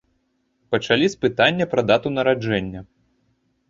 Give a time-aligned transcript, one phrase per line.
[0.75, 2.81] Пачалі з пытання пра дату нараджэння.